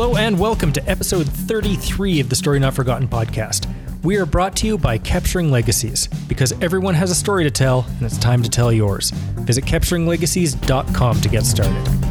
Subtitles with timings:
[0.00, 3.68] Hello and welcome to episode 33 of the Story Not Forgotten podcast.
[4.04, 7.84] We are brought to you by Capturing Legacies because everyone has a story to tell
[7.96, 9.10] and it's time to tell yours.
[9.10, 12.07] Visit capturinglegacies.com to get started.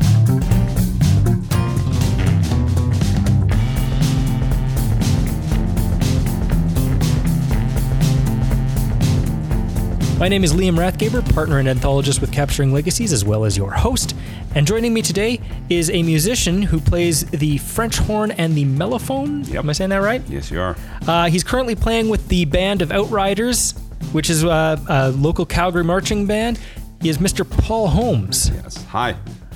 [10.20, 13.70] My name is Liam Rathgaber, partner and anthologist with Capturing Legacies, as well as your
[13.70, 14.16] host.
[14.56, 19.48] And joining me today is a musician who plays the French horn and the mellophone.
[19.48, 19.64] Yep.
[19.64, 20.24] Am I saying that right?
[20.28, 20.76] Yes, you are.
[21.08, 23.74] Uh, he's currently playing with the band of Outriders,
[24.12, 26.60] which is uh, a local Calgary marching band.
[27.00, 27.48] He is Mr.
[27.48, 28.50] Paul Holmes.
[28.50, 28.84] Yes.
[28.86, 29.12] Hi.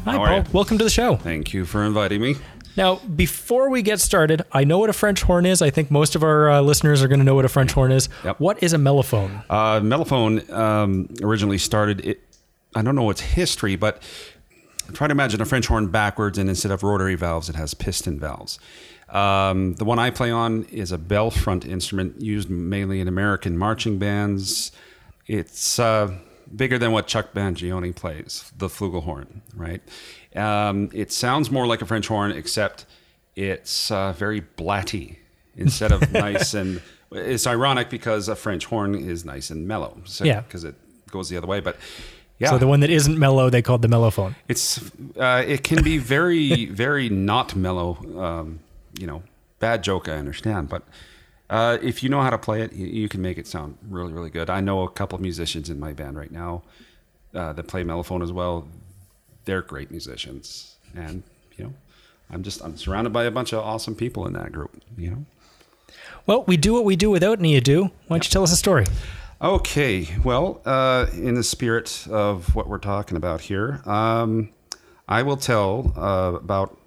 [0.05, 0.43] Hi, How Paul.
[0.53, 1.15] Welcome to the show.
[1.15, 2.35] Thank you for inviting me.
[2.77, 5.61] Now, before we get started, I know what a French horn is.
[5.61, 7.91] I think most of our uh, listeners are going to know what a French horn
[7.91, 8.09] is.
[8.23, 8.39] Yep.
[8.39, 9.43] What is a mellophone?
[9.49, 12.05] Uh, Mellophone um, originally started.
[12.05, 12.21] It.
[12.75, 14.01] I don't know its history, but
[14.93, 18.19] try to imagine a French horn backwards, and instead of rotary valves, it has piston
[18.19, 18.59] valves.
[19.09, 23.57] Um, the one I play on is a bell front instrument used mainly in American
[23.57, 24.71] marching bands.
[25.27, 26.15] It's uh,
[26.55, 29.81] bigger than what Chuck Mangione plays, the flugelhorn, right?
[30.35, 32.85] Um, it sounds more like a French horn, except
[33.35, 35.17] it's uh, very blatty
[35.55, 36.81] instead of nice and.
[37.13, 40.39] It's ironic because a French horn is nice and mellow, so, Yeah.
[40.39, 40.75] because it
[41.09, 41.59] goes the other way.
[41.59, 41.75] But
[42.39, 44.33] yeah, So the one that isn't mellow, they called the mellophone.
[44.47, 44.79] it's
[45.17, 47.97] uh, it can be very very not mellow.
[48.17, 48.61] Um,
[48.97, 49.23] you know,
[49.59, 50.07] bad joke.
[50.07, 50.83] I understand, but
[51.49, 54.13] uh, if you know how to play it, you, you can make it sound really
[54.13, 54.49] really good.
[54.49, 56.63] I know a couple of musicians in my band right now
[57.35, 58.69] uh, that play mellophone as well.
[59.45, 61.23] They're great musicians, and
[61.57, 61.73] you know,
[62.29, 64.81] I'm just I'm surrounded by a bunch of awesome people in that group.
[64.97, 65.25] You know.
[66.25, 67.83] Well, we do what we do without any ado.
[67.83, 68.85] Why don't you tell us a story?
[69.41, 74.49] Okay, well, uh, in the spirit of what we're talking about here, um,
[75.07, 76.77] I will tell uh, about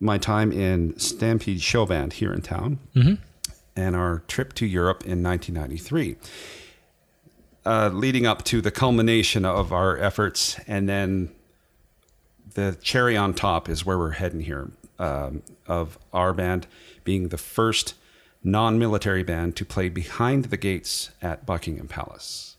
[0.00, 2.78] my time in Stampede Show Band here in town
[3.76, 6.16] and our trip to Europe in 1993,
[7.64, 11.30] uh, leading up to the culmination of our efforts, and then
[12.54, 16.66] the cherry on top is where we're heading here um, of our band
[17.04, 17.94] being the first
[18.44, 22.56] non-military band to play behind the gates at Buckingham Palace.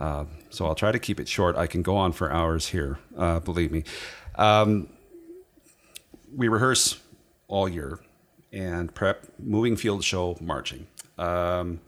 [0.00, 1.56] Uh, so I'll try to keep it short.
[1.56, 3.84] I can go on for hours here, uh, believe me.
[4.36, 4.88] Um,
[6.34, 7.00] we rehearse
[7.48, 7.98] all year
[8.52, 10.86] and prep moving field show marching.
[11.16, 11.80] Um,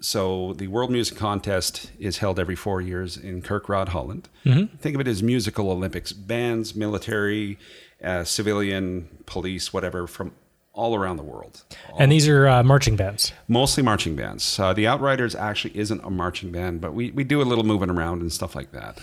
[0.00, 4.28] so the World Music Contest is held every four years in Kerkrade, Holland.
[4.44, 6.12] Think of it as musical Olympics.
[6.12, 7.58] Bands, military,
[8.02, 10.32] uh, civilian, police, whatever, from
[10.72, 11.64] all around the world.
[11.98, 13.32] And these are uh, marching bands.
[13.48, 14.58] Mostly marching bands.
[14.58, 17.90] Uh, the Outriders actually isn't a marching band, but we, we do a little moving
[17.90, 18.98] around and stuff like that.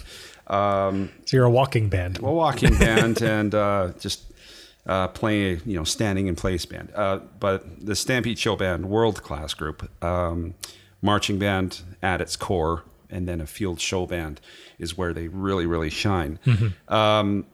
[0.47, 2.19] Um, So you're a walking band.
[2.19, 4.23] a walking band and uh, just
[4.87, 6.89] uh, playing, you know, standing in place band.
[6.95, 10.55] Uh, but the Stampede Show Band, world class group, um,
[11.01, 14.41] marching band at its core, and then a field show band
[14.79, 16.39] is where they really, really shine.
[16.87, 17.45] Um,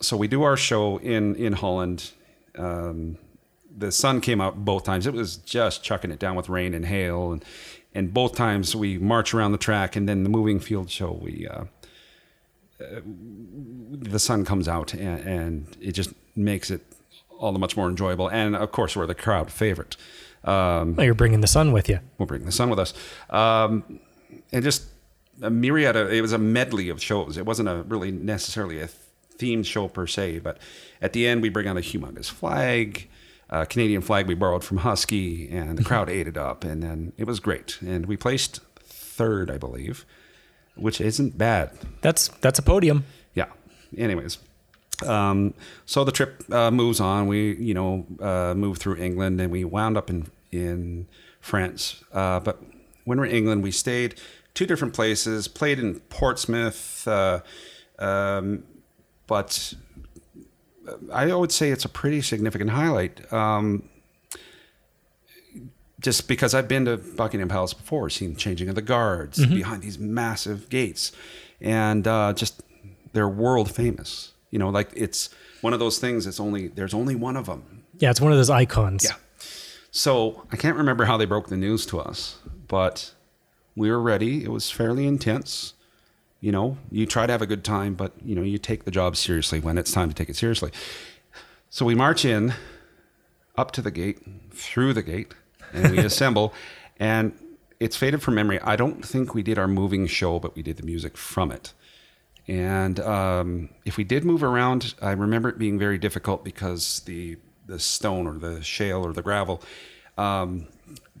[0.00, 2.12] so we do our show in in Holland.
[2.56, 3.18] Um,
[3.78, 5.06] the sun came out both times.
[5.06, 7.44] It was just chucking it down with rain and hail, and
[7.94, 11.46] and both times we march around the track, and then the moving field show we.
[11.48, 11.64] Uh,
[13.90, 16.82] the sun comes out and, and it just makes it
[17.38, 18.28] all the much more enjoyable.
[18.28, 19.96] And of course, we're the crowd favorite.
[20.46, 21.98] Um, Well, you're bringing the sun with you.
[22.18, 22.94] we'll bring the sun with us.
[23.30, 24.00] Um,
[24.52, 24.84] and just
[25.42, 27.36] a myriad of, it was a medley of shows.
[27.36, 28.88] It wasn't a really necessarily a
[29.38, 30.58] themed show per se, but
[31.02, 33.08] at the end, we bring out a humongous flag,
[33.50, 36.64] a Canadian flag we borrowed from Husky, and the crowd ate it up.
[36.64, 37.78] And then it was great.
[37.82, 40.04] And we placed third, I believe,
[40.74, 41.70] which isn't bad.
[42.02, 43.04] That's that's a podium.
[43.34, 43.46] Yeah.
[43.96, 44.38] Anyways,
[45.06, 45.54] um,
[45.86, 47.26] so the trip uh, moves on.
[47.26, 51.06] We, you know, uh, moved through England and we wound up in in
[51.40, 52.02] France.
[52.12, 52.62] Uh, but
[53.04, 54.16] when we're in England, we stayed
[54.54, 55.48] two different places.
[55.48, 57.40] Played in Portsmouth, uh,
[57.98, 58.64] um,
[59.26, 59.74] but
[61.12, 63.32] I would say it's a pretty significant highlight.
[63.32, 63.88] Um,
[66.00, 69.82] just because I've been to Buckingham Palace before, seen the changing of the guards behind
[69.82, 71.10] these massive gates,
[71.60, 72.62] and uh, just
[73.12, 74.32] they're world famous.
[74.50, 75.30] You know, like it's
[75.62, 76.26] one of those things.
[76.26, 77.84] It's only there's only one of them.
[77.98, 79.04] Yeah, it's one of those icons.
[79.04, 79.16] Yeah.
[79.96, 82.36] So I can't remember how they broke the news to us,
[82.68, 83.14] but
[83.74, 84.44] we were ready.
[84.44, 85.72] It was fairly intense.
[86.38, 88.90] You know, you try to have a good time, but you know, you take the
[88.90, 90.70] job seriously when it's time to take it seriously.
[91.70, 92.52] So we march in
[93.56, 94.18] up to the gate,
[94.50, 95.32] through the gate,
[95.72, 96.52] and we assemble.
[97.00, 97.32] And
[97.80, 98.60] it's faded from memory.
[98.60, 101.72] I don't think we did our moving show, but we did the music from it.
[102.46, 107.38] And um, if we did move around, I remember it being very difficult because the
[107.66, 109.62] the stone or the shale or the gravel
[110.16, 110.66] um,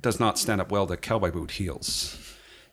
[0.00, 2.18] does not stand up well to cowboy boot heels.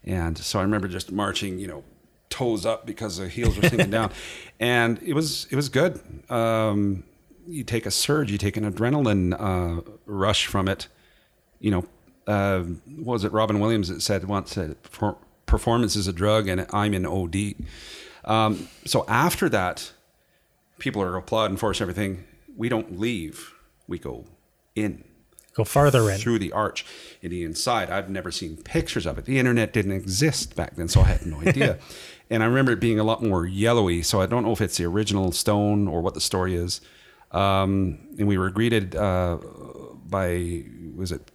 [0.03, 1.83] And so I remember just marching, you know,
[2.29, 4.11] toes up because the heels were sinking down,
[4.59, 5.99] and it was it was good.
[6.29, 7.03] Um,
[7.47, 10.87] you take a surge, you take an adrenaline uh, rush from it.
[11.59, 11.85] You know,
[12.27, 14.77] uh, what was it Robin Williams that said once that
[15.45, 17.53] performance is a drug and I'm in OD.
[18.25, 19.91] Um, so after that,
[20.79, 22.23] people are applauding for us everything.
[22.57, 23.52] We don't leave.
[23.87, 24.25] We go
[24.75, 25.03] in.
[25.53, 26.17] Go farther in.
[26.17, 26.85] Through the arch
[27.21, 27.91] in the inside.
[27.91, 29.25] I've never seen pictures of it.
[29.25, 31.77] The internet didn't exist back then, so I had no idea.
[32.29, 34.01] and I remember it being a lot more yellowy.
[34.01, 36.81] So I don't know if it's the original stone or what the story is.
[37.31, 39.37] Um, and we were greeted uh,
[40.05, 40.63] by,
[40.95, 41.31] was it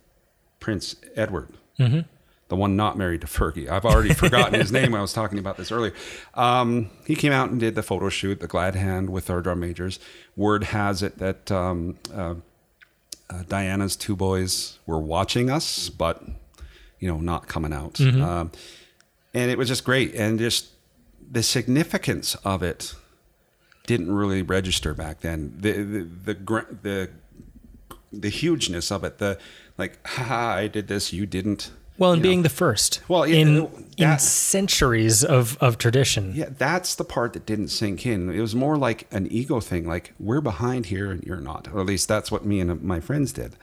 [0.58, 1.54] Prince Edward?
[1.78, 2.00] Mm-hmm
[2.48, 3.68] the one not married to Fergie.
[3.68, 4.94] I've already forgotten his name.
[4.94, 5.92] I was talking about this earlier.
[6.34, 9.60] Um, he came out and did the photo shoot, the glad hand with our drum
[9.60, 9.98] majors.
[10.34, 12.34] Word has it that um, uh,
[13.30, 16.22] uh, Diana's two boys were watching us, but
[16.98, 17.94] you know, not coming out.
[17.94, 18.22] Mm-hmm.
[18.22, 18.52] Um,
[19.34, 20.68] and it was just great, and just
[21.30, 22.94] the significance of it
[23.86, 25.54] didn't really register back then.
[25.58, 27.10] The the the the,
[28.10, 29.38] the hugeness of it, the
[29.76, 32.44] like, ha, I did this, you didn't well, and being know.
[32.44, 33.00] the first.
[33.08, 33.54] Well, yeah, in
[33.98, 36.32] that, in centuries of of tradition.
[36.34, 38.30] Yeah, that's the part that didn't sink in.
[38.30, 39.86] It was more like an ego thing.
[39.86, 41.68] Like we're behind here and you're not.
[41.72, 43.56] Or at least that's what me and my friends did.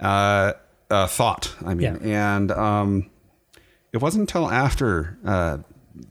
[0.00, 0.54] Uh,
[0.90, 1.54] uh thought.
[1.64, 2.38] I mean, yeah.
[2.38, 3.10] and um,
[3.92, 5.58] it wasn't until after uh,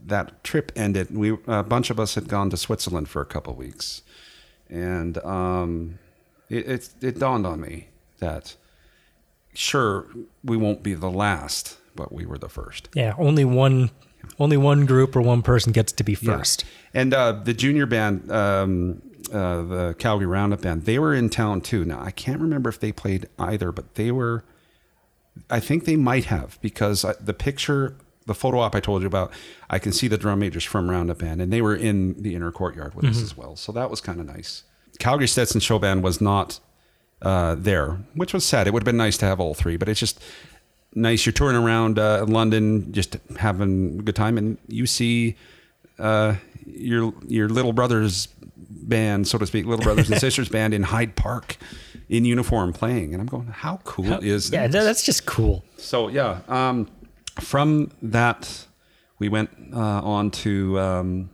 [0.06, 3.54] that trip ended, we a bunch of us had gone to Switzerland for a couple
[3.54, 4.02] weeks,
[4.70, 6.00] and um,
[6.50, 8.56] it, it it dawned on me that
[9.54, 10.08] sure
[10.44, 12.90] we won't be the last, but we were the first.
[12.94, 13.92] Yeah, only one
[14.40, 16.64] only one group or one person gets to be first.
[16.64, 17.02] Yeah.
[17.02, 19.02] And uh, the junior band, um,
[19.32, 21.86] uh, the Calgary Roundup band, they were in town too.
[21.86, 24.44] Now I can't remember if they played either, but they were.
[25.50, 27.98] I think they might have because the picture,
[28.28, 29.34] the photo op I told you about,
[29.68, 32.52] I can see the drum majors from Roundup band, and they were in the inner
[32.52, 33.16] courtyard with mm-hmm.
[33.16, 33.56] us as well.
[33.56, 34.64] So that was kind of nice.
[35.00, 36.60] Calgary Stetson Show Band was not
[37.24, 38.68] uh, there, which was sad.
[38.68, 40.22] It would have been nice to have all three, but it's just
[40.94, 41.26] nice.
[41.26, 45.36] You're touring around uh, London, just having a good time, and you see
[46.00, 46.36] uh,
[46.66, 48.28] your your little brother's
[48.58, 51.58] band, so to speak, little brothers and sisters band in Hyde Park
[52.10, 54.74] in uniform playing, and I'm going, how cool how, is that?
[54.74, 55.64] Yeah, that's just cool.
[55.78, 56.90] So yeah, um,
[57.40, 58.68] from that
[59.20, 61.30] we went uh, on to um,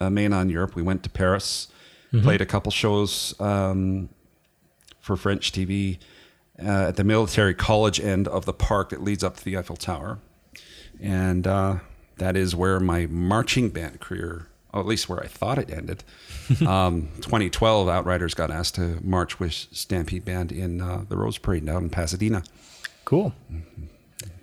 [0.00, 0.76] uh, Europe.
[0.76, 1.68] We went to Paris,
[2.12, 2.24] mm-hmm.
[2.24, 3.34] played a couple shows.
[3.40, 4.08] Um,
[5.04, 5.98] for French TV
[6.58, 9.76] uh, at the military college end of the park that leads up to the Eiffel
[9.76, 10.18] Tower.
[10.98, 11.76] And uh,
[12.16, 16.04] that is where my marching band career, or at least where I thought it ended.
[16.66, 21.66] um, 2012, Outriders got asked to march with Stampede Band in uh, the Rose Parade
[21.66, 22.42] down in Pasadena.
[23.04, 23.34] Cool.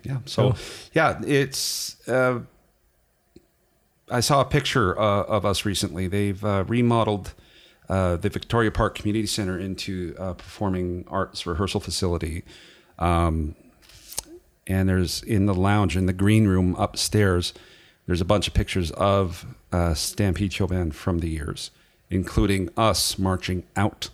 [0.04, 0.18] Yeah.
[0.26, 0.58] So, cool.
[0.92, 2.08] yeah, it's.
[2.08, 2.40] Uh,
[4.08, 6.06] I saw a picture uh, of us recently.
[6.06, 7.32] They've uh, remodeled
[7.92, 12.42] uh, the Victoria Park Community Center into a performing arts rehearsal facility.
[12.98, 13.54] Um,
[14.66, 17.52] and there's in the lounge, in the green room upstairs,
[18.06, 21.70] there's a bunch of pictures of uh, Stampede Show Band from the years,
[22.08, 24.08] including us marching out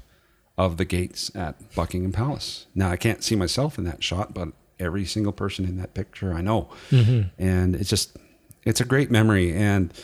[0.56, 2.66] of the gates at Buckingham Palace.
[2.74, 4.48] Now, I can't see myself in that shot, but
[4.80, 6.68] every single person in that picture I know.
[6.90, 7.28] Mm-hmm.
[7.40, 8.16] And it's just,
[8.64, 9.54] it's a great memory.
[9.54, 9.94] And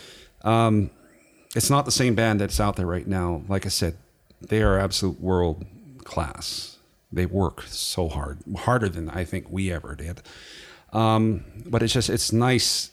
[0.43, 0.91] um,
[1.55, 3.43] it's not the same band that's out there right now.
[3.49, 3.97] Like I said,
[4.41, 5.65] they are absolute world
[6.05, 6.79] class.
[7.13, 10.23] They work so hard, harder than I think we ever did.
[10.93, 12.91] Um, but it's just it's nice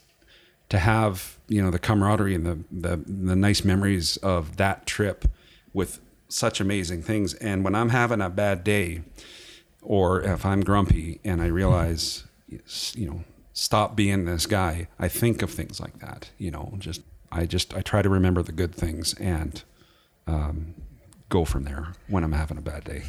[0.69, 5.25] to have you know the camaraderie and the, the the nice memories of that trip
[5.73, 5.99] with
[6.29, 7.33] such amazing things.
[7.35, 9.01] And when I'm having a bad day,
[9.81, 15.41] or if I'm grumpy and I realize, you know, stop being this guy, I think
[15.41, 16.29] of things like that.
[16.37, 17.01] You know, just
[17.31, 19.63] I just I try to remember the good things and
[20.27, 20.73] um,
[21.29, 23.03] go from there when I'm having a bad day.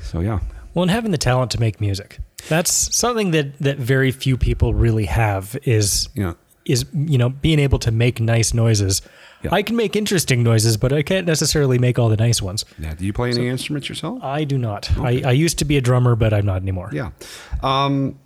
[0.00, 0.40] So yeah.
[0.74, 4.74] Well, and having the talent to make music, that's something that that very few people
[4.74, 5.56] really have.
[5.62, 6.34] Is yeah.
[6.64, 9.02] is you know being able to make nice noises.
[9.42, 9.50] Yeah.
[9.52, 12.64] I can make interesting noises, but I can't necessarily make all the nice ones.
[12.78, 12.94] Yeah.
[12.94, 14.24] Do you play any so, instruments yourself?
[14.24, 14.90] I do not.
[14.96, 15.22] Okay.
[15.22, 16.88] I, I used to be a drummer, but I'm not anymore.
[16.94, 17.10] Yeah.
[17.62, 18.18] Um,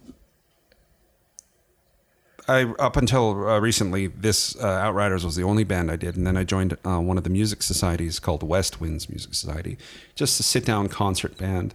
[2.49, 6.27] I up until uh, recently, this uh, Outriders was the only band I did, and
[6.27, 9.77] then I joined uh, one of the music societies called West Winds Music Society,
[10.15, 11.75] just a sit down concert band,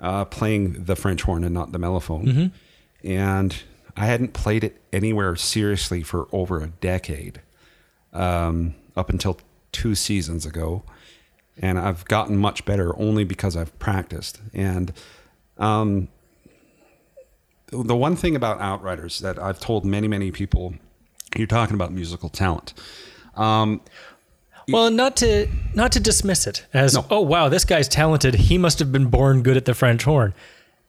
[0.00, 2.24] uh, playing the French horn and not the mellophone.
[2.26, 3.08] Mm-hmm.
[3.08, 3.56] And
[3.96, 7.40] I hadn't played it anywhere seriously for over a decade.
[8.12, 9.38] um, up until
[9.70, 10.82] two seasons ago,
[11.58, 14.40] and I've gotten much better only because I've practiced.
[14.52, 14.92] And
[15.58, 16.08] um,
[17.72, 20.74] the one thing about Outriders that I've told many, many people,
[21.36, 22.74] you're talking about musical talent.
[23.36, 23.80] Um,
[24.68, 27.06] Well, not to not to dismiss it as No.
[27.10, 28.34] oh wow, this guy's talented.
[28.34, 30.34] He must have been born good at the French horn.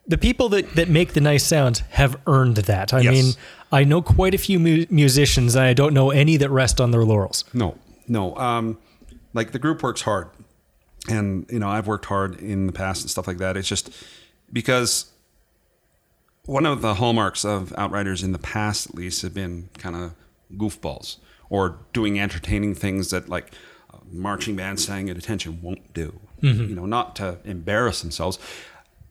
[0.06, 2.94] The people that, that make the nice sounds have earned that.
[2.94, 3.13] I Yes.
[3.13, 3.34] mean,
[3.72, 6.92] I know quite a few mu- musicians, and I don't know any that rest on
[6.92, 7.46] their laurels.
[7.54, 8.36] No, no.
[8.36, 8.78] Um,
[9.34, 10.28] like the group works hard,
[11.10, 13.56] and you know I've worked hard in the past and stuff like that.
[13.58, 13.90] It's just
[14.52, 15.06] because
[16.46, 20.14] one of the hallmarks of Outriders in the past, at least, have been kind of
[20.56, 21.18] goofballs
[21.50, 23.54] or doing entertaining things that like
[23.94, 26.20] a marching band sang at attention won't do.
[26.42, 26.70] Mm-hmm.
[26.70, 28.38] You know, not to embarrass themselves,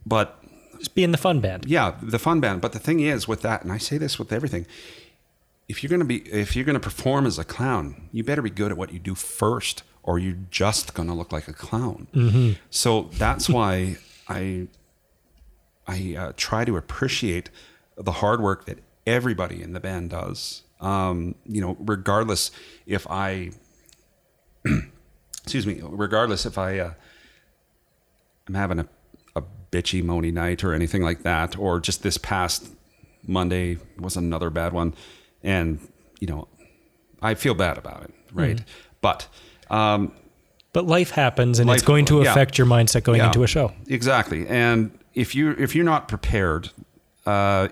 [0.05, 0.43] but
[0.79, 1.65] Just being the fun band.
[1.67, 2.61] yeah, the fun band.
[2.61, 4.67] But the thing is with that, and I say this with everything,
[5.69, 8.71] if you're gonna be if you're gonna perform as a clown, you better be good
[8.73, 12.09] at what you do first, or you're just gonna look like a clown.
[12.13, 12.53] Mm-hmm.
[12.69, 13.97] So that's why
[14.29, 14.67] I
[15.87, 17.51] I uh, try to appreciate
[17.97, 20.63] the hard work that everybody in the band does.
[20.81, 22.51] Um, you know, regardless
[22.87, 23.51] if I
[25.43, 26.93] excuse me, regardless if I uh,
[28.49, 28.89] I'm having a,
[29.37, 32.69] a bitchy moany night or anything like that, or just this past
[33.27, 34.95] Monday was another bad one,
[35.43, 35.81] and
[36.21, 36.49] you know,
[37.21, 38.63] I feel bad about it, right?
[39.01, 39.29] But
[39.71, 40.13] um,
[40.73, 42.31] But life happens, and it's going to yeah.
[42.31, 43.73] affect your mindset going yeah, into a show.
[43.89, 44.47] exactly.
[44.49, 46.71] And if you if you're not prepared,
[47.27, 47.69] uh,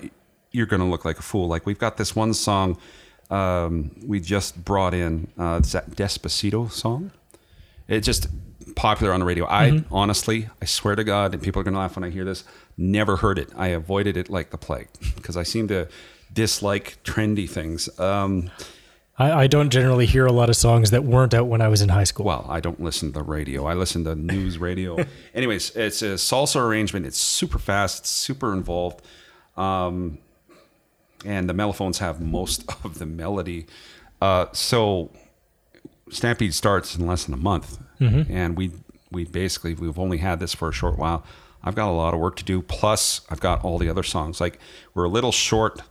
[0.53, 1.49] you're going to look like a fool.
[1.49, 2.79] Like we've got this one song
[3.31, 7.13] um, we just brought in, uh, it's that Despacito song.
[7.89, 8.27] It's just
[8.75, 9.47] popular on the radio.
[9.47, 12.25] I honestly, I swear to God, and people are going to laugh when I hear
[12.25, 12.45] this,
[12.77, 13.49] never heard it.
[13.57, 15.89] I avoided it like the plague because I seem to
[16.33, 17.89] dislike trendy things.
[17.99, 18.51] Um,
[19.21, 21.83] I, I don't generally hear a lot of songs that weren't out when I was
[21.83, 22.25] in high school.
[22.25, 23.67] well, I don't listen to the radio.
[23.67, 24.97] I listen to news radio.
[25.35, 27.05] Anyways, it's a salsa arrangement.
[27.05, 28.01] It's super fast.
[28.01, 29.03] It's super involved.
[29.57, 30.19] Um,
[31.25, 33.67] and the mellophones have most of the melody.
[34.23, 35.11] Uh, so
[36.11, 38.73] Stampede starts in less than a month, and we
[39.13, 41.25] we basically we've only had this for a short while.
[41.63, 42.63] I've got a lot of work to do.
[42.63, 44.41] Plus, I've got all the other songs.
[44.41, 44.59] Like
[44.95, 45.83] we're a little short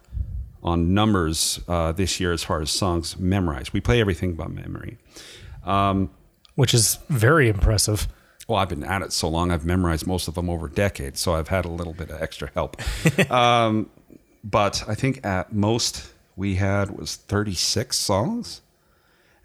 [0.64, 3.72] on numbers uh, this year as far as songs memorized.
[3.72, 4.98] We play everything by memory.
[6.56, 8.08] which is very impressive.
[8.48, 11.36] Well, I've been at it so long, I've memorized most of them over decades, so
[11.36, 12.82] I've had a little bit of extra help.
[13.32, 13.90] um,
[14.44, 18.62] but I think at most we had was 36 songs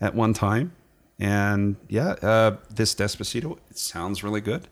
[0.00, 0.72] at one time.
[1.18, 4.68] And yeah, uh, this Despacito, it sounds really good.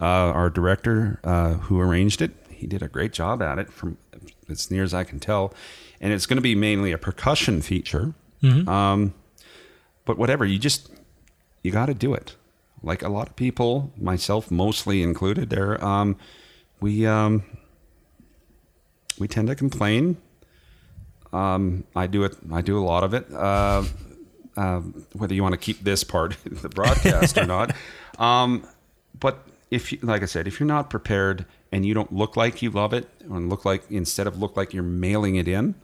[0.00, 3.96] Uh, our director uh, who arranged it, he did a great job at it from
[4.48, 5.52] as near as I can tell.
[6.00, 8.14] And it's going to be mainly a percussion feature.
[8.68, 9.14] Um,
[10.04, 10.90] but whatever, you just,
[11.62, 12.36] you got to do it.
[12.82, 16.16] Like a lot of people, myself mostly included, there, um,
[16.80, 17.42] we, um,
[19.18, 20.18] we tend to complain.
[21.32, 22.36] Um, I do it.
[22.52, 23.32] I do a lot of it.
[23.32, 23.84] Uh,
[24.56, 24.80] uh,
[25.14, 27.74] whether you want to keep this part in the broadcast or not,
[28.18, 28.66] um,
[29.18, 32.62] but if, you, like I said, if you're not prepared and you don't look like
[32.62, 35.74] you love it, and look like instead of look like you're mailing it in,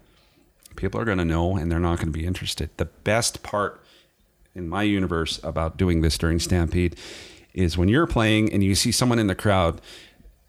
[0.77, 2.71] people are going to know, and they're not going to be interested.
[2.77, 3.83] The best part
[4.55, 6.97] in my universe about doing this during Stampede
[7.55, 9.81] is when you're playing and you see someone in the crowd,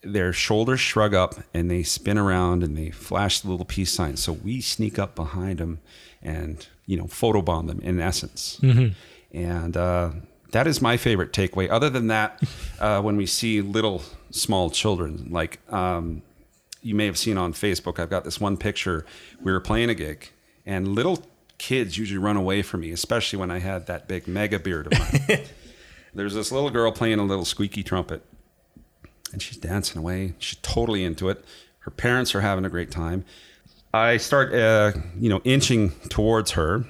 [0.03, 4.17] their shoulders shrug up and they spin around and they flash the little peace sign.
[4.17, 5.79] So we sneak up behind them
[6.21, 8.59] and you know photobomb them in essence.
[9.33, 10.11] And uh,
[10.51, 11.69] that is my favorite takeaway.
[11.69, 12.41] Other than that,
[12.79, 16.21] uh, when we see little small children, like um,
[16.81, 19.05] you may have seen on Facebook, I've got this one picture.
[19.41, 20.29] We were playing a gig,
[20.65, 21.23] and little
[21.57, 24.99] kids usually run away from me, especially when I had that big mega beard of
[24.99, 25.41] mine.
[26.13, 28.25] There's this little girl playing a little squeaky trumpet,
[29.31, 30.33] and she's dancing away.
[30.39, 31.45] She's totally into it.
[31.79, 33.23] Her parents are having a great time.
[33.93, 36.85] I start, uh, you know, inching towards her,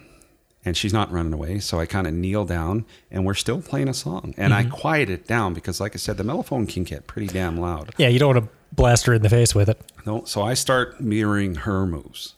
[0.64, 1.60] and she's not running away.
[1.60, 4.34] So I kind of kneel down, and we're still playing a song.
[4.38, 7.58] And I quiet it down because, like I said, the mellophone can get pretty damn
[7.58, 7.94] loud.
[7.98, 9.82] Yeah, you don't want to blast her in the face with it.
[10.06, 12.36] No, so I start mirroring her moves,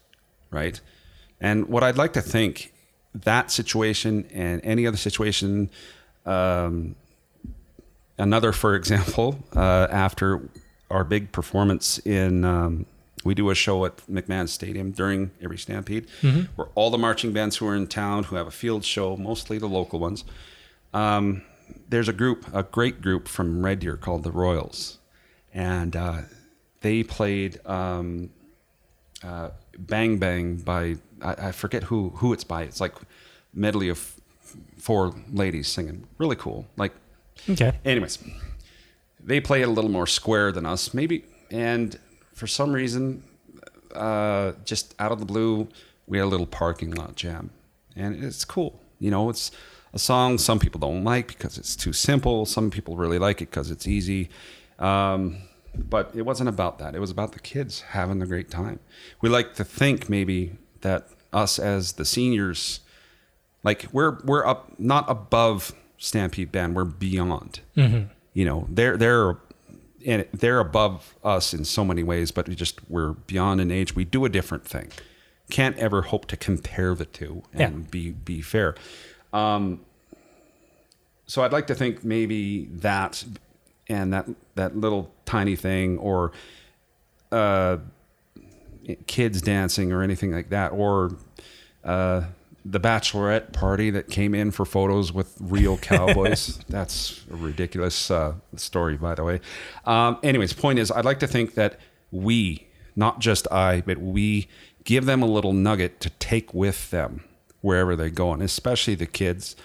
[0.52, 0.80] right?
[1.40, 2.74] And what I'd like to think
[3.14, 5.70] that situation and any other situation,
[6.26, 6.96] um,
[8.18, 10.50] another, for example, uh, after
[10.90, 12.86] our big performance in, um,
[13.24, 16.08] we do a show at McMahon Stadium during every Stampede,
[16.56, 19.58] where all the marching bands who are in town who have a field show, mostly
[19.58, 20.24] the local ones,
[20.94, 21.42] um,
[21.90, 25.00] there's a group, a great group from Red Deer called the Royals,
[25.54, 26.22] and uh,
[26.82, 28.30] they played um,
[29.24, 32.64] uh, "Bang Bang" by I, I forget who who it's by.
[32.64, 32.94] It's like
[33.54, 34.14] medley of
[34.78, 36.06] four ladies singing.
[36.18, 36.68] Really cool.
[36.78, 36.92] Like,
[37.50, 37.74] Okay.
[37.86, 38.20] anyways,
[39.20, 41.24] they play it a little more square than us, maybe.
[41.50, 41.98] And
[42.34, 43.24] for some reason,
[43.96, 45.68] uh, just out of the blue,
[46.08, 47.52] we had a little parking lot jam,
[47.96, 48.80] and it's cool.
[49.00, 49.52] You know, it's
[49.94, 52.46] a song some people don't like because it's too simple.
[52.46, 54.30] Some people really like it because it's easy.
[54.80, 55.38] Um,
[55.76, 56.96] but it wasn't about that.
[56.96, 58.80] It was about the kids having a great time.
[59.22, 62.82] We like to think maybe that us as the seniors,
[63.64, 67.62] like we're we're up not above Stampede Band, we're beyond.
[68.34, 69.38] You know, they're they're
[70.06, 73.96] and they're above us in so many ways, but we just we're beyond an age.
[73.96, 74.92] We do a different thing.
[75.50, 77.90] Can't ever hope to compare the two and Yeah.
[77.92, 78.76] be be fair.
[79.32, 79.82] Um,
[81.26, 83.24] so I'd like to think maybe that
[83.90, 86.32] and that that little tiny thing or
[87.32, 87.78] uh,
[89.08, 91.16] kids dancing or anything like that or
[91.84, 92.24] uh,
[92.66, 96.60] the bachelorette party that came in for photos with real cowboys.
[96.70, 99.42] That's a ridiculous uh, story by the way.
[99.86, 101.80] Um, anyways point is i'd like to think that
[102.12, 104.48] we not just i but we
[104.84, 107.24] give them a little nugget to take with them
[107.62, 109.56] wherever they go and especially the kids.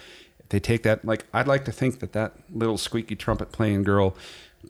[0.41, 3.85] If they take that like i'd like to think that that little squeaky trumpet playing
[3.85, 4.17] girl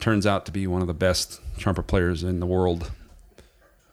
[0.01, 2.91] turns out to be one of the best trumpet players in the world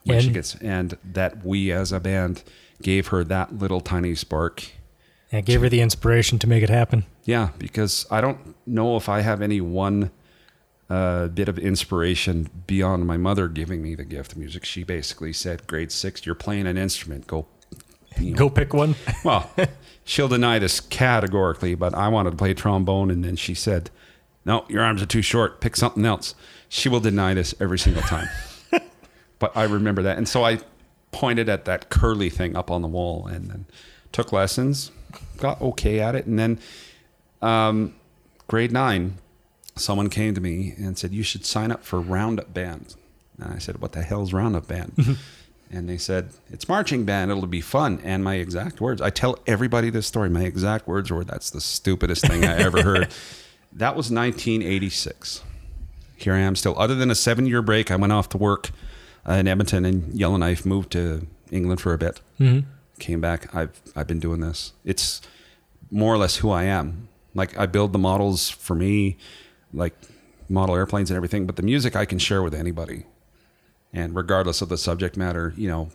[0.04, 2.44] when she gets and that we as a band
[2.82, 4.64] gave her that little tiny spark
[5.32, 7.06] Yeah, gave her the inspiration to make it happen.
[7.24, 10.12] yeah because i don't know if i have any one
[10.90, 15.34] uh, bit of inspiration beyond my mother giving me the gift of music she basically
[15.34, 17.48] said grade six you're playing an instrument go
[18.20, 18.96] you know, Go pick one.
[19.26, 19.50] well,
[20.06, 23.90] she'll deny this categorically, but I wanted to play trombone, and then she said,
[24.46, 25.60] "No, your arms are too short.
[25.60, 26.34] Pick something else."
[26.70, 28.30] She will deny this every single time.
[29.40, 30.60] but I remember that, and so I
[31.16, 33.66] pointed at that curly thing up on the wall, and then
[34.12, 34.92] took lessons,
[35.38, 36.60] got okay at it, and then
[37.42, 37.96] um,
[38.50, 39.18] grade nine,
[39.78, 42.96] someone came to me and said, "You should sign up for Roundup Band."
[43.40, 45.18] And I said, "What the hell's Roundup Band?"
[45.72, 47.32] and they said, "It's marching band.
[47.32, 50.30] It'll be fun." And my exact words, I tell everybody this story.
[50.30, 53.08] My exact words were, "That's the stupidest thing I ever heard."
[53.72, 55.44] that was 1986.
[56.18, 56.78] Here I am still.
[56.78, 58.72] Other than a seven-year break, I went off to work
[59.28, 62.22] Uh, in Edmonton, and Yellowknife moved to England for a bit.
[62.40, 62.68] Mm-hmm.
[63.00, 63.54] Came back.
[63.56, 64.74] I've I've been doing this.
[64.84, 65.22] It's
[65.92, 67.08] more or less who I am.
[67.34, 69.18] Like I build the models for me,
[69.74, 69.94] like
[70.48, 71.46] model airplanes and everything.
[71.46, 73.06] But the music I can share with anybody,
[73.92, 75.90] and regardless of the subject matter, you know,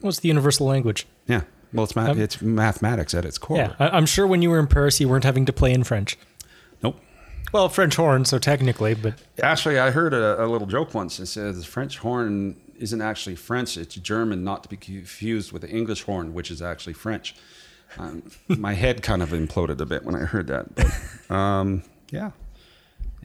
[0.00, 1.06] What's the universal language?
[1.26, 1.42] yeah.
[1.74, 2.10] Well, it's math.
[2.10, 3.56] Um, it's mathematics at its core.
[3.56, 5.84] Yeah, I- I'm sure when you were in Paris, you weren't having to play in
[5.84, 6.18] French.
[6.82, 7.00] Nope.
[7.52, 11.18] Well, French horn, so technically, but Actually, I heard a, a little joke once.
[11.20, 15.62] It says the French horn isn't actually French; it's German, not to be confused with
[15.62, 17.34] the English horn, which is actually French.
[17.98, 20.74] Um, my head kind of imploded a bit when I heard that.
[20.74, 22.30] But, um, yeah,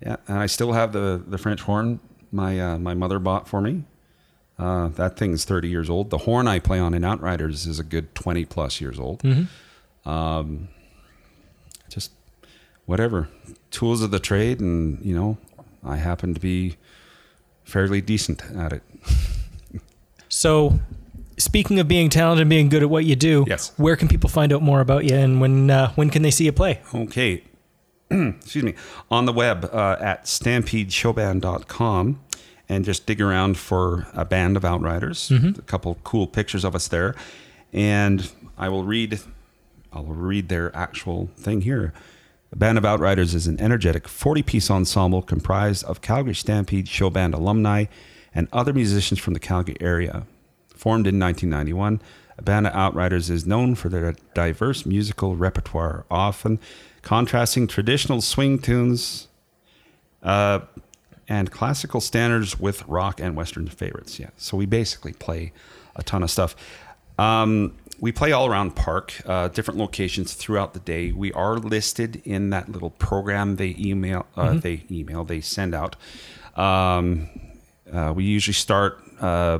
[0.02, 2.00] yeah, and I still have the the French horn
[2.32, 3.84] my uh, my mother bought for me.
[4.60, 6.10] Uh, that thing's thirty years old.
[6.10, 9.24] The horn I play on in Outriders is a good twenty plus years old.
[10.06, 10.77] Um, just
[12.88, 13.30] whatever
[13.70, 15.38] tools of the trade, and you know,
[15.84, 16.78] I happen to be
[17.64, 18.82] fairly decent at it.
[20.30, 20.80] so
[21.38, 23.72] speaking of being talented and being good at what you do, Yes.
[23.78, 26.46] where can people find out more about you and when uh, when can they see
[26.46, 26.82] you play?
[26.96, 27.44] Okay.
[28.10, 28.74] Excuse me.
[29.12, 32.20] On the web uh, at stampedeshowband.com
[32.70, 35.32] and just dig around for a band of outriders.
[35.32, 37.16] A couple cool pictures of us there.
[37.74, 39.20] And I will read
[39.94, 41.94] I'll read their actual thing here.
[42.50, 47.10] The Band of Outriders is an energetic 40 piece ensemble comprised of Calgary Stampede Show
[47.10, 47.86] Band alumni
[48.34, 50.26] and other musicians from the Calgary area.
[50.74, 52.02] Formed in 1991,
[52.38, 56.60] a band of Outriders is known for their diverse musical repertoire, often
[57.02, 59.28] contrasting traditional swing tunes
[60.24, 60.60] uh,
[61.28, 64.20] and classical standards with rock and western favorites.
[64.20, 65.52] Yeah, so we basically play
[65.96, 66.56] a ton of stuff.
[67.18, 71.12] Um, we play all around park, uh, different locations throughout the day.
[71.12, 75.96] We are listed in that little program they email, uh, they email, they send out.
[76.56, 77.30] Um,
[77.92, 79.60] uh, we usually start uh,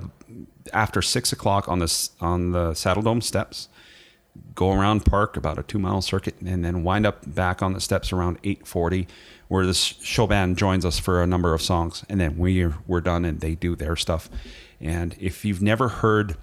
[0.74, 3.70] after six o'clock on this on the Saddle Dome steps
[4.56, 7.82] go around park about a two mile circuit and then wind up back on the
[7.82, 9.08] steps around 840
[9.48, 13.02] where this show band joins us for a number of songs and then we're, we're
[13.02, 14.30] done and they do their stuff
[14.80, 16.38] and if you've never heard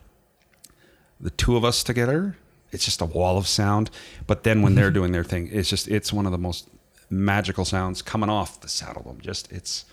[1.25, 2.37] the two of us together
[2.71, 3.89] it's just a wall of sound.
[4.27, 6.69] But then when they're doing their thing it's just it's one of the most
[7.11, 9.85] magical sounds coming off the saddle dome just it's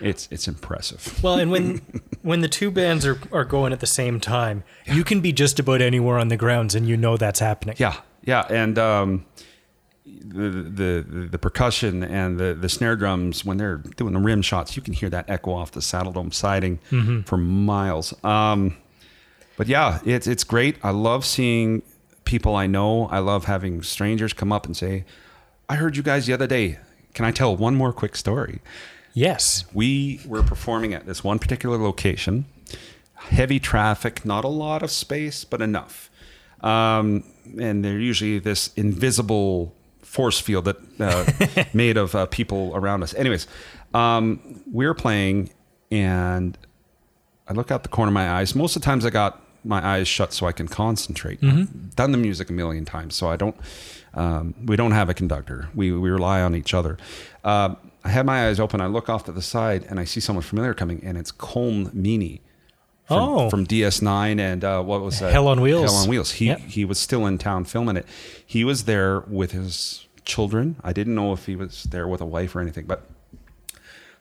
[0.00, 1.22] it's it's impressive.
[1.22, 1.82] Well, and when
[2.22, 5.58] when the two bands are, are going at the same time, you can be just
[5.58, 7.76] about anywhere on the grounds and you know that's happening.
[7.78, 9.26] Yeah, yeah, and um,
[10.06, 14.76] the, the the percussion and the the snare drums when they're doing the rim shots,
[14.76, 16.78] you can hear that echo off the Saddle Dome siding
[17.26, 18.14] for miles.
[18.24, 18.76] Um,
[19.60, 20.78] but yeah, it's it's great.
[20.82, 21.82] I love seeing
[22.24, 23.08] people I know.
[23.08, 25.04] I love having strangers come up and say,
[25.68, 26.78] "I heard you guys the other day.
[27.12, 28.62] Can I tell one more quick story?"
[29.12, 29.66] Yes.
[29.74, 32.46] we were performing at this one particular location
[33.16, 36.08] heavy traffic not a lot of space but enough
[36.62, 37.22] um,
[37.60, 43.12] and they're usually this invisible force field that uh, made of uh, people around us
[43.12, 43.46] anyways
[43.92, 45.50] um, we were playing
[45.90, 46.56] and
[47.46, 49.84] i look out the corner of my eyes most of the times i got my
[49.84, 51.38] eyes shut so i can concentrate.
[51.42, 53.56] I've done the music a million times so i don't
[54.12, 55.68] um, we don't have a conductor.
[55.72, 56.98] We, we rely on each other.
[57.44, 60.20] Uh, i had my eyes open i look off to the side and i see
[60.20, 62.40] someone familiar coming and it's colm meaney
[63.06, 63.50] from, Oh.
[63.50, 65.32] from ds9 and uh, what was that?
[65.32, 65.90] Hell on Wheels.
[65.90, 66.30] hell on wheels.
[66.32, 66.58] He, Yep.
[66.60, 68.06] he was still in town filming it.
[68.46, 70.76] He was there with his children.
[70.84, 73.00] I didn't know if he was there with a wife or anything but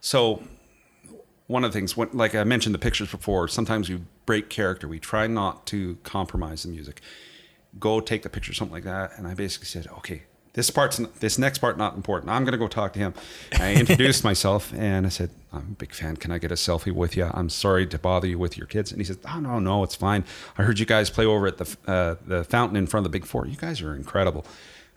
[0.02, 0.42] so
[1.48, 4.00] one of the things, when, like I mentioned the pictures before, sometimes we
[4.30, 4.88] break character.
[4.88, 7.02] We try not to compromise the music.
[7.80, 9.18] Go take the picture, something like that.
[9.18, 10.22] And I basically said, okay,
[10.54, 12.30] this part's this next part not important.
[12.30, 13.16] I'm going to go talk to him.
[13.60, 16.16] I introduced myself and I said, I'm a big fan.
[16.16, 17.28] Can I get a selfie with you?
[17.34, 18.92] I'm sorry to bother you with your kids.
[18.92, 20.24] And he said, Oh no, no, it's fine.
[20.60, 23.18] I heard you guys play over at the uh, the fountain in front of the
[23.18, 23.48] Big Four.
[23.48, 24.46] You guys are incredible.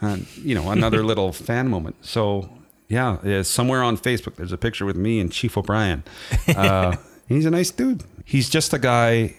[0.02, 1.96] And you know, another little fan moment.
[2.04, 2.50] So
[2.86, 6.02] yeah, somewhere on Facebook, there's a picture with me and Chief O'Brien.
[6.54, 6.96] Uh,
[7.28, 8.04] he's a nice dude.
[8.24, 9.36] He's just a guy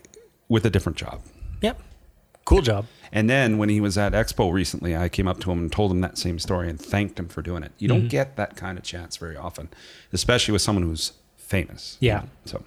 [0.49, 1.21] with a different job.
[1.61, 1.81] Yep.
[2.45, 2.85] Cool job.
[3.11, 5.91] And then when he was at Expo recently, I came up to him and told
[5.91, 7.71] him that same story and thanked him for doing it.
[7.77, 7.99] You Mm-hmm.
[7.99, 9.69] don't get that kind of chance very often,
[10.11, 11.97] especially with someone who's famous.
[11.99, 12.23] Yeah.
[12.45, 12.63] So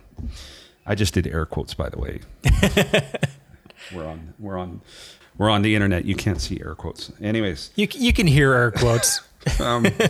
[0.87, 2.21] I just did air quotes, by the way.
[3.95, 4.35] we're on.
[4.39, 4.81] We're on.
[5.37, 6.05] We're on the internet.
[6.07, 7.13] You can't see air quotes.
[7.21, 9.21] Anyways, You, you can hear air quotes.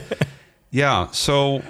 [0.71, 1.62] Yeah, so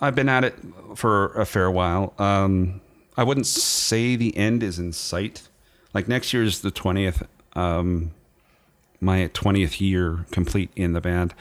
[0.00, 0.54] I've been at it
[0.94, 2.14] for a fair while.
[2.18, 2.80] Um,
[3.16, 5.48] I wouldn't say the end is in sight.
[5.92, 7.22] Like next year is the twentieth,
[7.54, 8.12] um,
[9.00, 11.34] my twentieth year complete in the band.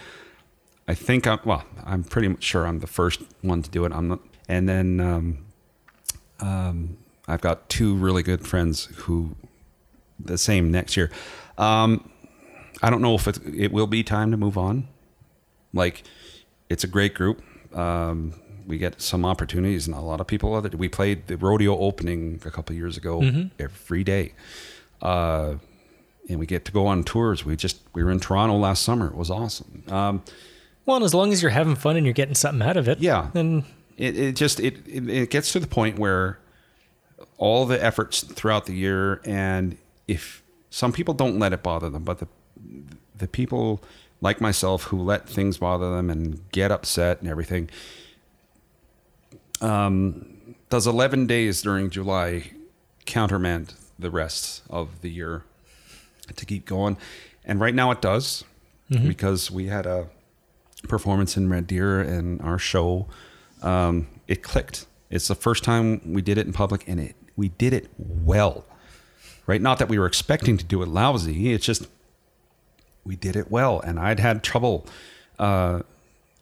[0.88, 1.64] I think I'm well.
[1.86, 3.94] I'm pretty sure I'm the first one to do it.
[3.94, 5.46] I'm not, and then um,
[6.40, 9.36] um, I've got two really good friends who
[10.20, 11.12] the same next year.
[11.58, 12.10] Um,
[12.82, 14.88] I don't know if it, it will be time to move on
[15.74, 16.04] like
[16.70, 17.42] it's a great group
[17.76, 18.34] um,
[18.70, 20.76] we get some opportunities and a lot of people it.
[20.76, 23.16] We played the rodeo opening a couple years ago
[23.60, 24.34] every day.
[25.02, 25.56] Uh,
[26.30, 27.44] and we get to go on tours.
[27.44, 29.08] We just we were in toronto last summer.
[29.08, 29.84] It was awesome.
[29.90, 30.22] Um,
[30.86, 33.00] well, and as long as you're having fun and you're getting something out of it,
[33.00, 33.30] Yeah.
[33.34, 33.66] then
[33.98, 36.40] it, it just it, it it gets to the point where
[37.38, 39.78] all the efforts throughout the year and
[40.08, 42.28] if some people don't let it bother them but the
[43.18, 43.82] the people
[44.22, 47.70] like myself who let things bother them and get upset and everything
[49.62, 52.52] um, does 11 days during july
[53.06, 55.44] countermand the rest of the year
[56.36, 56.98] to keep going
[57.46, 58.44] and right now it does
[59.08, 60.08] because we had a
[60.88, 63.08] performance in Red Deer and our show,
[63.62, 64.86] um, it clicked.
[65.10, 68.66] It's the first time we did it in public, and it we did it well.
[69.48, 69.62] Right?
[69.62, 71.54] Not that we were expecting to do it lousy.
[71.54, 71.88] It's just
[73.04, 74.86] we did it well, and I'd had trouble
[75.40, 75.82] uh,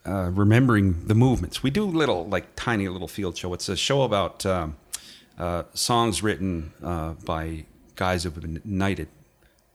[0.07, 1.61] uh, remembering the movements.
[1.63, 3.53] We do little, like tiny little field show.
[3.53, 4.77] It's a show about um,
[5.37, 7.65] uh, songs written uh, by
[7.95, 9.09] guys who've been knighted.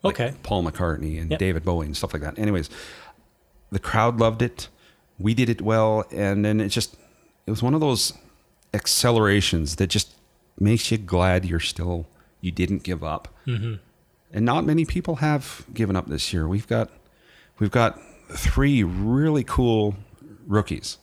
[0.03, 0.35] like Okay.
[0.43, 1.39] Paul McCartney and Yep.
[1.39, 2.39] David Bowie and stuff like that.
[2.39, 2.71] Anyways,
[3.71, 4.69] the crowd loved it.
[5.19, 6.97] We did it well, and then it just
[7.47, 8.13] it was one of those
[8.75, 10.15] accelerations that just
[10.59, 12.07] makes you glad you're still
[12.41, 13.29] you didn't give up.
[13.47, 13.75] Mm-hmm.
[14.33, 16.49] And not many people have given up this year.
[16.49, 16.91] We've got
[17.59, 17.99] we've got
[18.31, 19.95] three really cool
[20.47, 20.99] rookies,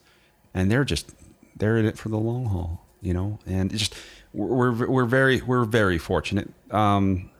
[0.54, 1.12] and they're just
[1.56, 3.38] they're in it for the long haul, you know.
[3.46, 3.94] And just
[4.32, 7.30] we're we're, we're very we're very fortunate um,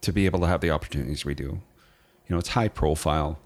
[0.00, 1.44] to be able to have the opportunities we do.
[1.44, 3.38] You know, it's high profile.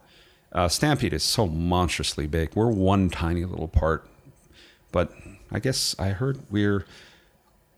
[0.52, 2.54] Uh, Stampede is so monstrously big.
[2.54, 4.06] We're one tiny little part,
[4.92, 5.12] but
[5.50, 6.86] I guess I heard we're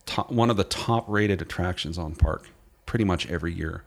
[0.05, 2.49] top, one of the top rated attractions on park
[2.87, 3.83] pretty much every year.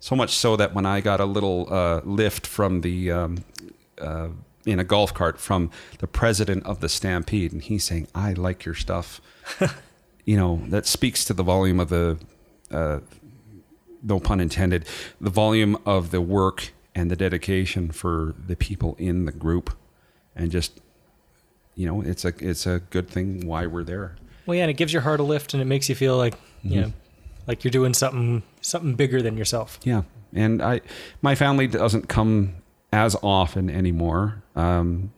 [0.00, 3.44] So much so that when I got a little uh, lift from the um,
[4.00, 4.28] uh,
[4.64, 8.64] in a golf cart from the president of the Stampede, and he's saying, "I like
[8.64, 9.20] your stuff,"
[10.24, 12.18] you know, that speaks to the volume of the,
[12.70, 13.00] uh,
[14.02, 14.86] no pun intended,
[15.20, 19.76] the volume of the work and the dedication for the people in the group,
[20.36, 20.80] and just,
[21.74, 24.16] you know, it's a it's a good thing why we're there.
[24.46, 26.34] well, yeah, and it gives your heart a lift and it makes you feel like
[26.62, 26.92] you know,
[27.46, 29.80] like you're doing something something bigger than yourself.
[29.82, 30.02] Yeah,
[30.34, 30.80] and I,
[31.20, 32.54] my family doesn't come
[32.92, 34.41] as often anymore.
[34.54, 35.12] Um,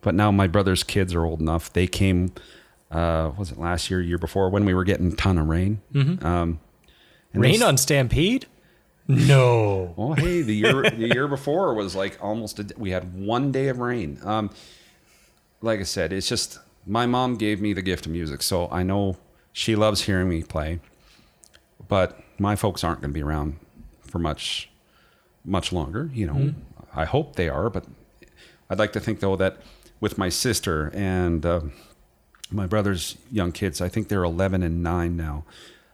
[0.00, 1.72] but now my brother's kids are old enough.
[1.72, 2.32] They came,
[2.90, 5.80] uh, was it last year, year before, when we were getting a ton of rain.
[5.92, 6.24] Mm-hmm.
[6.26, 6.60] Um,
[7.32, 8.46] they Rain on Stampede?
[9.08, 9.94] No.
[9.96, 13.68] Well, hey, the year the year before was like almost a, we had one day
[13.68, 14.18] of rain.
[14.24, 14.50] Um,
[15.60, 18.82] like I said, it's just my mom gave me the gift of music, so I
[18.82, 19.16] know
[19.52, 20.80] she loves hearing me play.
[21.88, 23.56] But my folks aren't going to be around
[24.00, 24.70] for much
[25.44, 26.10] much longer.
[26.14, 26.54] You know,
[26.94, 27.84] I hope they are, but
[28.72, 29.58] I'd like to think though that
[30.00, 31.60] with my sister and uh,
[32.50, 35.44] my brother's young kids, I think they're 11 and 9 now.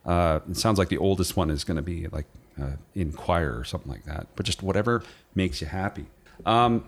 [0.06, 2.26] Uh, it sounds like the oldest one is going to be like
[2.60, 5.02] uh, in choir or something like that, but just whatever
[5.34, 6.06] makes you happy.
[6.46, 6.84] Um,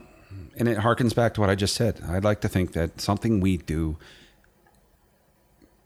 [0.57, 2.01] and it harkens back to what I just said.
[2.09, 3.97] I'd like to think that something we do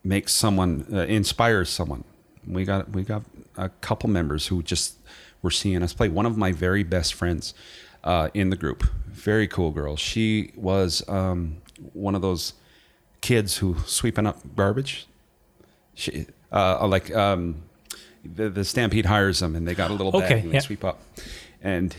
[0.04, 2.04] makes someone, uh, inspires someone.
[2.46, 3.22] We got we got
[3.56, 4.98] a couple members who just
[5.40, 6.10] were seeing us play.
[6.10, 7.54] One of my very best friends
[8.04, 9.96] uh, in the group, very cool girl.
[9.96, 11.58] She was um,
[11.92, 12.54] one of those
[13.20, 15.06] kids who sweeping up garbage.
[15.94, 17.62] She, uh, like um,
[18.24, 20.84] the, the Stampede hires them, and they got a little bag Okay, and they sweep
[20.84, 21.00] up.
[21.62, 21.94] And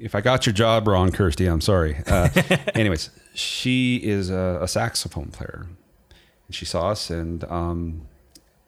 [0.00, 1.98] if I got your job wrong, Kirsty, I'm sorry.
[2.06, 2.28] Uh,
[2.74, 5.66] anyways, she is a, a saxophone player,
[6.46, 8.08] and she saw us and um,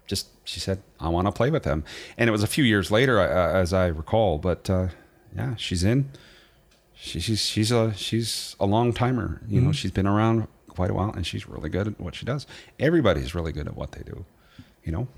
[0.06, 1.84] just she said, "I want to play with them."
[2.18, 4.38] And it was a few years later, uh, as I recall.
[4.38, 4.88] But uh,
[5.34, 6.10] yeah, she's in.
[7.02, 9.40] She, she's she's a she's a long timer.
[9.48, 12.26] You know, she's been around quite a while, and she's really good at what she
[12.26, 12.46] does.
[12.78, 14.24] Everybody's really good at what they do.
[14.84, 15.08] You know.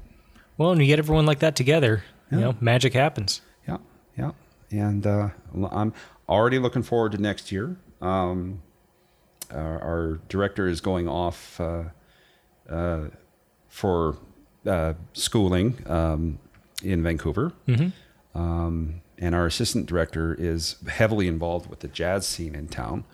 [0.59, 3.41] Well, when you get everyone like that together, you know, magic happens.
[3.67, 3.79] Yeah,
[4.17, 4.31] yeah,
[4.71, 5.29] and uh,
[5.71, 5.93] I'm
[6.29, 7.77] already looking forward to next year.
[8.01, 8.63] Um,
[9.51, 11.85] our, our director is going off uh,
[12.71, 13.09] uh,
[13.69, 14.17] for
[14.67, 16.39] uh, schooling um,
[16.83, 17.53] in Vancouver,
[18.35, 23.05] um, and our assistant director is heavily involved with the jazz scene in town.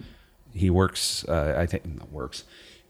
[0.55, 2.45] He works, uh, I think, not works.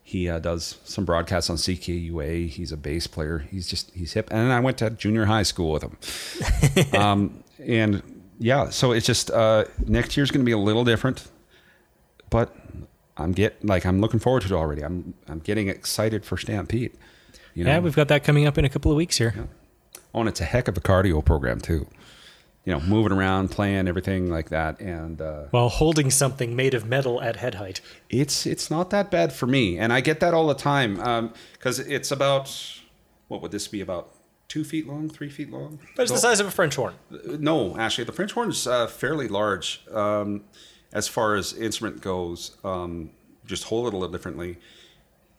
[0.04, 2.48] He uh, does some broadcasts on CKUA.
[2.48, 3.40] He's a bass player.
[3.50, 4.28] He's just he's hip.
[4.30, 9.32] And I went to junior high school with him um, and yeah, so it's just
[9.32, 11.28] uh, next year's going to be a little different,
[12.30, 12.54] but
[13.16, 14.82] I'm get like I'm looking forward to it already.
[14.82, 16.92] I'm I'm getting excited for Stampede.
[17.54, 19.34] You know, Yeah, we've got that coming up in a couple of weeks here.
[20.14, 21.88] oh, and it's a heck of a cardio program too.
[22.68, 26.84] You know, moving around, playing everything like that, and uh, While holding something made of
[26.84, 27.80] metal at head height.
[28.10, 31.32] it's it's not that bad for me, and I get that all the time Um
[31.54, 32.54] because it's about
[33.28, 34.12] what would this be about
[34.48, 35.78] two feet long, three feet long?
[35.96, 36.92] But it's the size of a French horn.
[37.40, 40.44] No, actually, the French horn's uh, fairly large um,
[40.92, 42.58] as far as instrument goes.
[42.64, 43.12] Um,
[43.46, 44.58] just hold it a little differently.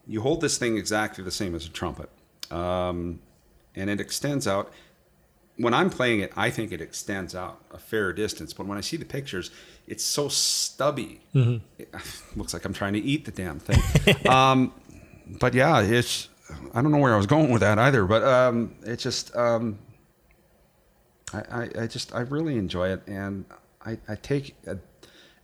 [0.07, 2.09] You hold this thing exactly the same as a trumpet,
[2.49, 3.19] um,
[3.75, 4.73] and it extends out.
[5.59, 8.53] When I'm playing it, I think it extends out a fair distance.
[8.53, 9.51] But when I see the pictures,
[9.87, 11.21] it's so stubby.
[11.77, 11.93] It
[12.35, 14.27] looks like I'm trying to eat the damn thing.
[14.27, 14.73] um,
[15.39, 16.29] but yeah, it's.
[16.73, 18.05] I don't know where I was going with that either.
[18.05, 19.35] But um, it's just.
[19.35, 19.79] Um,
[21.33, 23.45] I, I, I just I really enjoy it, and
[23.85, 24.55] I, I take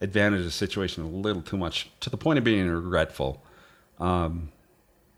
[0.02, 3.44] advantage of the situation a little too much to the point of being regretful.
[4.00, 4.52] Um,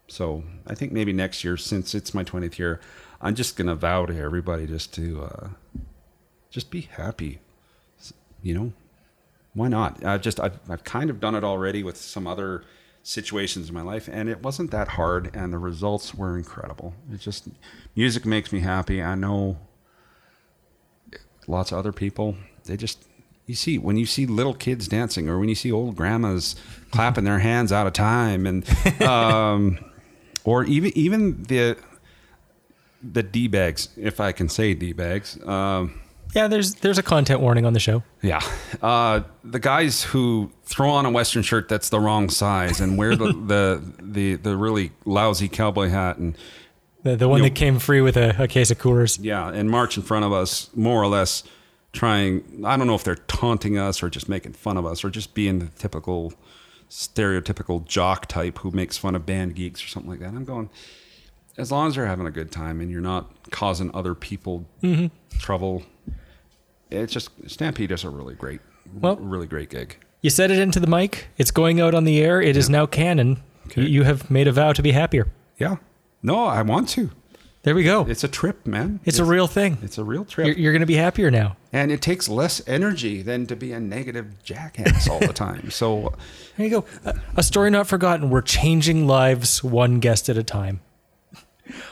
[0.08, 2.80] so I think maybe next year, since it's my twentieth year,
[3.22, 5.48] I'm just gonna vow to everybody just to uh,
[6.50, 7.40] just be happy.
[8.42, 8.74] You know,
[9.54, 10.04] why not?
[10.06, 12.64] I've just I've, I've kind of done it already with some other
[13.04, 16.94] situations in my life, and it wasn't that hard, and the results were incredible.
[17.12, 17.48] It just
[17.96, 19.02] music makes me happy.
[19.02, 19.58] I know
[21.48, 23.06] lots of other people they just
[23.46, 26.56] you see when you see little kids dancing or when you see old grandmas
[26.92, 29.80] clapping their hands out of time and um,
[30.48, 31.76] or even even the
[33.04, 36.00] the d bags if i can say d bags um,
[36.36, 38.04] Yeah, there's there's a content warning on the show.
[38.22, 38.42] yeah
[38.82, 43.16] uh, the guys who throw on a western shirt that's the wrong size and wear
[43.16, 46.36] the the, the the really lousy cowboy hat and
[47.04, 49.20] The, the one You know- that came free with a, a case of Coors.
[49.22, 51.44] Yeah, and march in front of us, more or less
[51.94, 52.44] trying.
[52.66, 55.34] I don't know if they're taunting us or just making fun of us or just
[55.34, 56.34] being the typical,
[56.90, 60.30] stereotypical jock type who makes fun of band geeks or something like that.
[60.30, 60.70] I'm going,
[61.58, 65.08] as long as they're having a good time and you're not causing other people mm-hmm.
[65.38, 65.84] trouble,
[66.90, 68.62] it's just Stampede is a really great,
[68.94, 69.98] Well- really great gig.
[70.22, 71.28] You said it into the mic.
[71.38, 72.42] It's going out on the air.
[72.42, 73.42] It is now canon.
[73.68, 73.84] Okay.
[73.84, 75.28] You have made a vow to be happier.
[75.58, 75.78] Yeah.
[76.24, 77.12] No, I want to.
[77.64, 78.06] There we go.
[78.08, 79.02] It's a trip, man.
[79.04, 79.78] It's, a real thing.
[79.82, 80.48] It's a real trip.
[80.48, 81.58] You're, you're going to be happier now.
[81.74, 85.70] and it takes less energy than to be a negative jackass all the time.
[85.72, 86.14] So
[86.56, 86.86] There you go.
[87.04, 88.30] A, a story not forgotten.
[88.30, 90.80] We're changing lives one guest at a time.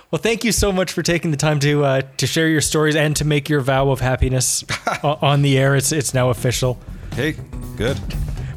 [0.09, 2.95] Well, thank you so much for taking the time to uh, to share your stories
[2.95, 4.63] and to make your vow of happiness
[5.03, 5.75] on the air.
[5.75, 6.79] It's it's now official.
[7.13, 7.35] Hey,
[7.75, 7.99] good.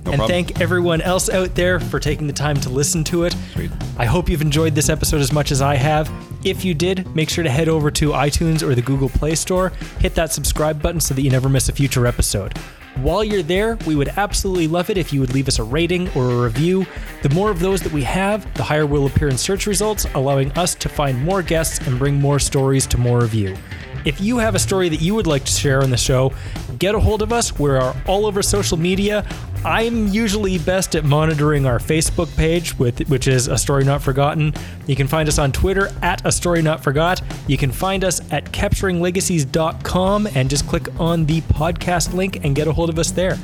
[0.08, 0.44] No and problem.
[0.46, 3.36] thank everyone else out there for taking the time to listen to it.
[3.52, 3.70] Sweet.
[3.98, 6.10] I hope you've enjoyed this episode as much as I have.
[6.44, 9.68] If you did, make sure to head over to iTunes or the Google Play Store,
[10.00, 12.56] hit that subscribe button so that you never miss a future episode.
[12.96, 16.08] While you're there, we would absolutely love it if you would leave us a rating
[16.16, 16.86] or a review.
[17.22, 20.50] The more of those that we have, the higher we'll appear in search results, allowing
[20.52, 23.56] us to find more guests and bring more stories to more of you.
[24.04, 26.32] If you have a story that you would like to share on the show,
[26.78, 27.58] get a hold of us.
[27.58, 29.26] We're all over social media.
[29.64, 34.54] I'm usually best at monitoring our Facebook page, which is A Story Not Forgotten.
[34.86, 37.20] You can find us on Twitter at A Story Not Forgot.
[37.48, 42.68] You can find us at capturinglegacies.com and just click on the podcast link and get
[42.68, 43.36] a hold of us there.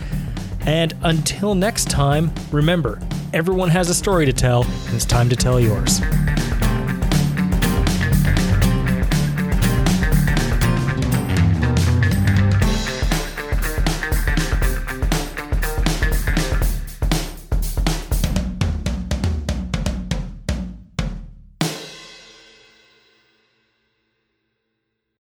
[0.66, 3.00] And until next time, remember,
[3.32, 6.00] everyone has a story to tell, and it's time to tell yours.